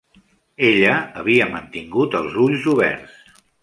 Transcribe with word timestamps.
Ella 0.69 0.95
havia 1.23 1.49
mantingut 1.53 2.19
els 2.23 2.43
ulls 2.49 2.71
oberts. 2.77 3.27